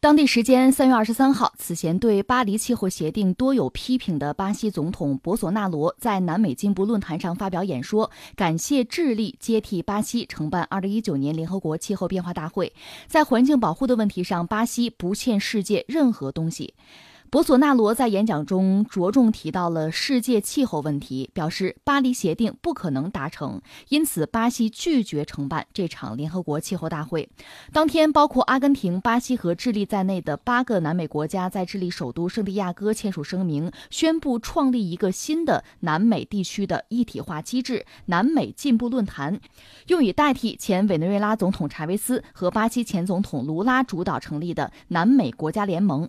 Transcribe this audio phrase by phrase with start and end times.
[0.00, 12.72] 当地时间三月二十三号，此前对巴黎气候协定多有批评的巴西总统博索纳罗在南美进步论坛上发表演说，感谢智利接替巴西承办二零一九年联合国气候变化大会。
[13.08, 16.74] 在环境保护的问题上，巴西不欠世界任何东西。
[17.30, 23.60] 博索纳罗在演讲中着重提到了世界气候问题，表示巴黎协定不可能达成，
[23.90, 27.28] 因此巴西拒绝承办这场联合国气候大会。
[27.70, 39.38] 当天，包括阿根廷、巴西和智利在内的八个南美国家在智利首都圣地亚哥签署声明，宣布创立一个新的南美地区的一体化机制——南美进步论坛，
[39.88, 46.08] 用以代替前委内瑞拉总统查韦斯和巴西前总统卢拉主导成立的南美国家联盟。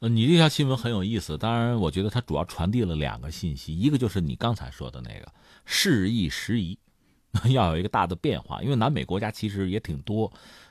[0.00, 1.38] 呃，你这条新闻很有意思。
[1.38, 5.32] 当然，我觉得它主要传递了两个信息，一个就是你刚才说的那个
[5.64, 6.78] 事易时移，
[7.48, 8.62] 要有一个大的变化。
[8.62, 10.30] 因为南美国家其实也挺多，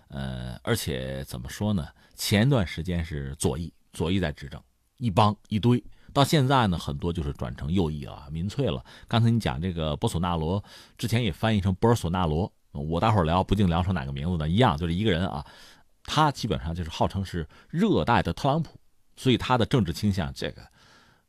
[0.09, 1.87] 呃，而且怎么说呢？
[2.13, 4.61] 前段时间是左翼，左翼在执政，
[4.97, 8.85] 一帮一堆，到现在呢，很多就是转成右翼了，民粹了。
[9.07, 10.63] 刚才你讲这个波索纳罗，
[10.99, 14.47] 之前也翻译成波尔索纳罗，我待会儿聊不定聊成哪个名字呢？
[14.47, 15.43] 一样，就是一个人啊，
[16.03, 18.79] 他基本上就是号称是热带的特朗普。
[19.15, 20.61] 所以他的政治倾向，这个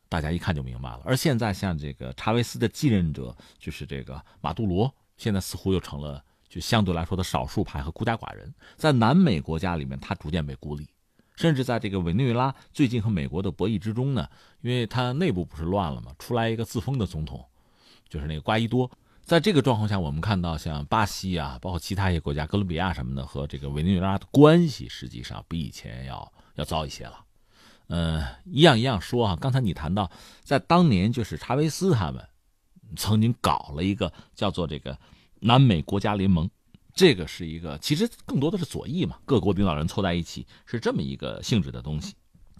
[0.08, 1.02] 大家一看就明白了。
[1.04, 8.52] 而现在像这个查韦斯的继任者，就是这个马杜罗，现在似乎又成了就相对来说的少数派和孤家寡人。
[8.76, 10.88] 在南美国家里面，他逐渐被孤立，
[11.36, 14.28] 甚至在这个委内瑞拉最近和美国的博弈之中呢，
[14.62, 16.14] 因为他内部不是乱了吗？
[16.18, 17.44] 出来一个自封的总统，
[18.08, 18.90] 就是那个瓜伊多。
[19.22, 27.25] 在这个状况下，我们看到像巴西啊，包括其他一些国家，哥伦比亚什么的，和这个委内瑞拉的关系实际上比以前要要糟一些了。
[27.88, 29.36] 呃，一样一样说哈。
[29.36, 30.10] 刚才你谈到，
[30.42, 32.26] 在当年就是查韦斯他们
[32.96, 34.98] 曾经搞了一个叫做这个
[35.40, 36.48] 南美国家联盟，
[36.94, 42.14] 这个是一个其实更多的是左翼嘛，各国领导人凑在一起是这么一个性质的东西。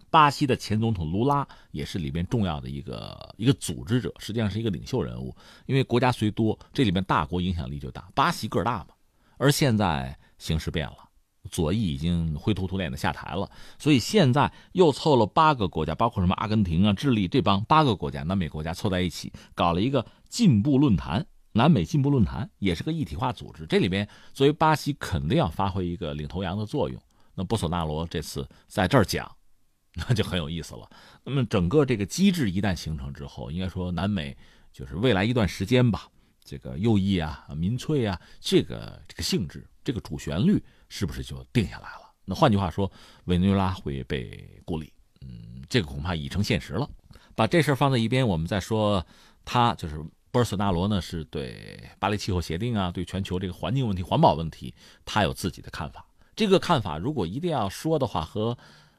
[0.09, 5.35] 巴西的前总统卢拉也是里边重要的一个一个组织者，实际上是一个领袖人物。
[5.67, 8.95] 因为国家虽多，这里面大国影响力就大，巴西个大嘛。
[9.37, 11.06] 而现在形势变了。
[11.47, 23.67] 左翼已经灰头土脸的下台了，所以现在又凑了八个国家，包括什么阿根廷啊、智利这帮八个国家，南美国家凑在一起搞了一个进步论坛，南美进步论坛也是个一体化组织。
[23.67, 27.01] 这里边作为巴西肯定要发挥一个领头羊的作用。
[27.35, 29.31] 那波索纳罗这次在这儿讲，
[29.95, 30.89] 那就很有意思了。
[31.25, 34.37] 那么整个这个机制一旦形成之后，应该说南美
[34.73, 36.09] 就是未来一段时间吧，
[36.47, 40.63] 这个右翼啊、民粹啊，这个这个性质、这个主旋律。
[40.89, 42.13] 是不是就定下来了？
[42.25, 42.89] 那换句话说，
[43.25, 46.89] 委内瑞拉会被孤立，嗯，这个恐怕已成现实了。
[47.35, 49.05] 把这事儿放在一边，我们再说，
[49.45, 49.97] 他就是
[50.31, 54.73] 波尔索纳罗呢，是对巴黎气候协定啊，对全球这个环境问题、环保问题，
[55.05, 56.07] 他有自己的看法。
[56.37, 58.57] 这个看法如果一定要说的话，和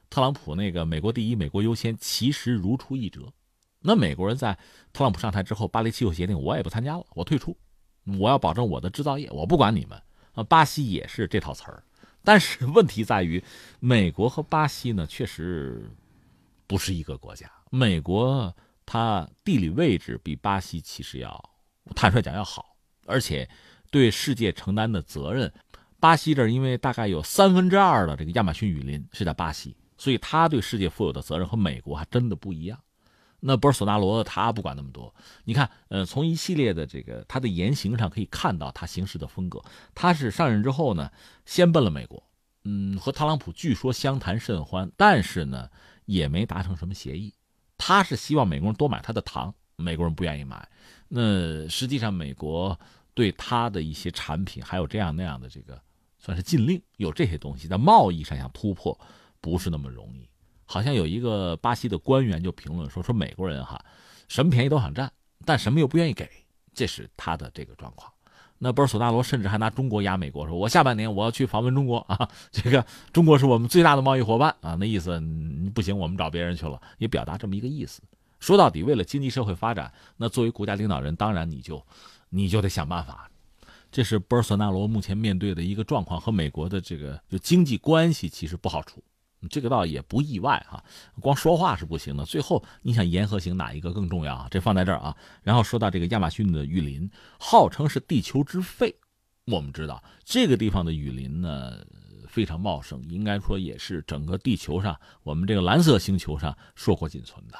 [0.10, 3.32] 特朗普那个“美国第一，美国优先”其实如出一辙。
[3.80, 4.58] 那美国人在
[4.92, 7.56] 特朗普上台之后，巴黎气候协定我也不参加了，我退出，
[8.20, 10.02] 我要保证我的制造业，我不管你们。
[10.34, 11.84] 啊，巴西也是这套词儿，
[12.24, 13.44] 但是问题在于，
[13.80, 15.90] 美国和巴西呢确实
[16.68, 17.50] 不是一个国家。
[17.72, 18.56] 美国
[18.86, 21.50] 它地理位置比巴西其实要
[21.96, 22.76] 坦率讲要好，
[23.08, 23.50] 而且
[23.90, 25.52] 对世界承担的责任，
[26.00, 32.78] 巴西这儿因为大概有三分之二的这个亚马逊雨林是在巴西，所以他对世界负有的责任和美国还真的不一样。
[33.40, 39.64] 那波尔索纳罗他不管那么多，你看，呃，从一系列的这个他的言行上可以看到他行事的风格。
[39.94, 41.12] 他是上任之后呢，
[41.46, 42.24] 先奔了美国，
[42.64, 45.70] 嗯，和特朗普据说相谈甚欢，但是呢，
[46.06, 47.34] 也没达成什么协议。
[47.78, 50.68] 他是希望美国人多买他的糖，美国人不愿意买。
[51.08, 52.78] 那实际上，美国
[53.14, 55.80] 对他的一些产品还有这样那样的这个
[56.18, 59.00] 算是禁令，有这些东西在贸易上想突破，
[59.40, 60.28] 不是那么容易。
[60.68, 63.84] 好像有一个巴西的官员就评论说：“说美国人哈，
[64.28, 65.12] 什么便宜都想占，
[65.46, 66.30] 但什么又不愿意给，
[66.76, 68.12] 这是他的这个状况。”
[68.60, 75.22] 那波尔索纳罗甚至还拿中国压美国，说：“我下半年我要去访问中国啊，这个中国是我们最大的贸易伙伴啊。”那意思
[75.74, 78.02] 不行，我们找别人去了，也表达这么一个意思。
[78.40, 81.84] 说到底，为了经济社会发展，那作为国家领导人，当然你就
[82.30, 83.30] 你就得想办法。
[83.92, 89.04] 这是波尔索纳罗目前面对的一个状况，和美国的这个就经济关系其实不好处。
[89.50, 90.84] 这个倒也不意外哈，
[91.22, 92.26] 光说话是不行的。
[92.26, 94.48] 最后你想言和行哪一个更重要啊？
[94.50, 95.16] 这放在这儿啊。
[95.44, 98.96] 然后说到这个亚马逊的雨林，号称是地球之肺。
[99.46, 101.78] 我们知道这个地方的雨林呢
[102.28, 107.58] 非常茂盛，应该说也是整个地球上我们这个蓝色星球上硕果仅存的。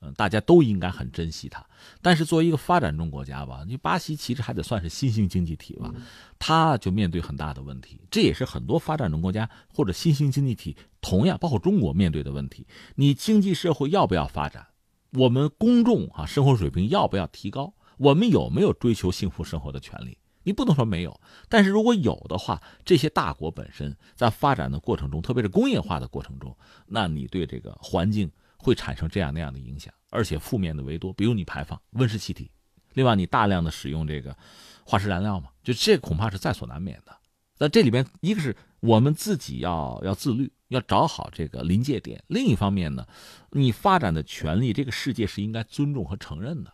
[0.00, 1.64] 嗯，大家都应该很珍惜它。
[2.00, 5.92] 但是作为一个发展中国家吧，你巴西其实还得算是新兴经济体吧，
[6.38, 8.00] 它就面对很大的问题。
[8.10, 12.66] 这也是很多发展中国家或者新兴经济体同样包括中国面对的问题。
[12.94, 14.66] 你经济社会要不要发展？
[15.12, 17.74] 我们公众啊，生活水平要不要提高？
[17.96, 20.16] 我们有没有追求幸福生活的权利？
[20.44, 26.56] 你不能说没有，但是如果有的话，这些大国本身在发展的过程中，特别是工业化的过程中，
[26.86, 32.50] 那你对这个环境会产生这样那样的影响，而且负面的为多，比如你排放温室气体，
[32.92, 34.36] 另外你大量的使用这个
[34.84, 37.16] 化石燃料嘛，就这恐怕是在所难免的。
[37.58, 43.06] 那这里边一个是我们自己要要自律，要找好这个临界点；另一方面呢，
[43.50, 46.72] 你发展的权利，这个世界是应该尊重和承认的。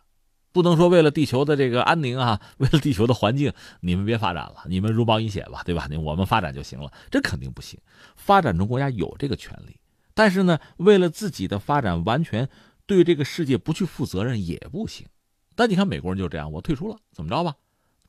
[0.51, 3.51] 不能说为了地球的这个安宁啊，为了地球的环境，
[3.81, 5.87] 你们别发展了，你们茹毛饮血吧，对吧？
[5.89, 7.77] 你我们发展就行了，这肯定不行。
[8.15, 9.77] 发展中国家有这个权利，
[10.15, 12.49] 但是呢，为了自己的发展，完全
[12.87, 15.05] 对这个世界不去负责任也不行。
[15.53, 17.53] 但你看美国人就这样，我退出了，怎么着吧？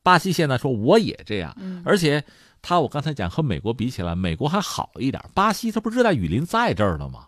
[0.01, 1.55] 巴西现在说我也这样，
[1.85, 2.23] 而且
[2.61, 7.27] 他我刚才讲和美国比起来，美国还好一点，巴西它不是热带雨林在这儿了吗？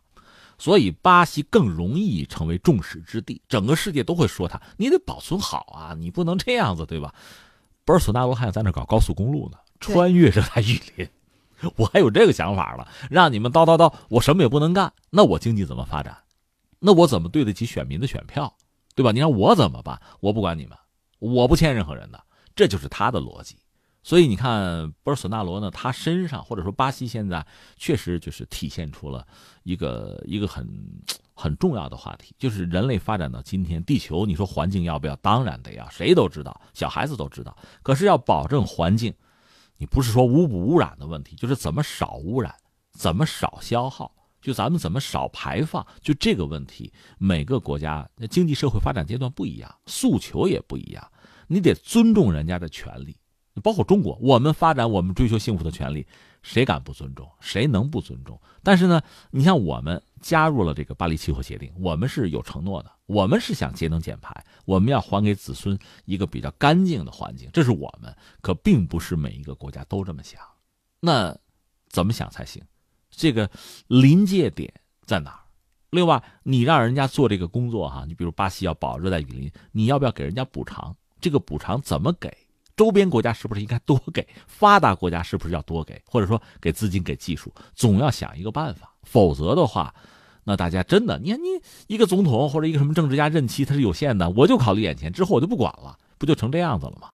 [0.58, 7.14] 所以巴西更容易成为众矢之的，整个世界都会说他，你得保存好啊，你不能这样子，对吧？
[7.86, 11.08] 博尔索纳罗还想在那搞高速公路呢，穿越热带雨林，
[11.78, 16.18] 我还有这个想法了，让你们叨叨叨，我什么也不能干，那我经济怎么发展？
[16.80, 18.56] 那我怎么对得起选民的选票，
[18.96, 19.12] 对吧？
[19.12, 20.02] 你让我怎么办？
[20.22, 20.78] 我不管你们，
[21.20, 22.24] 我不欠任何人的，
[22.56, 23.58] 这就是他的逻辑。
[24.02, 27.46] 所以你看，博尔索纳罗呢，他身上或者说巴西现在
[27.76, 29.28] 确实就是体现出了
[29.64, 30.66] 一个一个很
[31.34, 35.16] 很重要的话题，就是人类发展到今天，地球你说环境要不要？
[35.18, 37.56] 当然得要，谁都知道，小孩子都知道。
[37.84, 39.14] 可是要保证环境，
[39.80, 42.54] 你不是说污不污染的问题，就是怎么少污染，
[42.92, 51.12] 怎么少消耗，就咱们怎么少排放，就这个问题，每个国家那经济社会发展阶段不一样，诉求也不一样，
[51.48, 53.18] 你得尊重人家的权利。
[53.64, 56.06] 包括中国，我们发展，我们追求幸福的权利，
[56.42, 57.30] 谁敢不尊重？
[57.40, 58.40] 谁能不尊重？
[58.64, 59.02] 但是呢，
[59.32, 64.34] 你像我们加入了这个巴黎气候协定，我们是有承诺的，我们是想节能减排，
[64.66, 68.16] 我们要还给子孙一个比较干净的环境，这是我们。
[68.42, 70.42] 可并不是每一个国家都这么想，
[71.00, 71.38] 那
[71.90, 72.64] 怎么想才行？
[73.10, 73.50] 这个
[73.88, 74.74] 临界点
[75.06, 75.40] 在哪儿？
[75.90, 80.96] 另外，你让人家做这个工作哈，你比如巴西要保热带雨林，你要不要给人家补偿？
[81.20, 82.32] 这个补偿怎么给？
[82.80, 84.26] 周边国家是不是应该多给？
[84.48, 86.02] 发达国家是不是要多给？
[86.06, 88.90] 或者说给资金、给技术，总要想一个办法。
[89.04, 89.94] 否则的话，
[90.46, 91.48] 那大家真的，你看你
[91.88, 97.08] 一个总统或者一个什么政治家任期他是有限的，我就考虑眼前，之后我就不管了，不就成这样子了吗？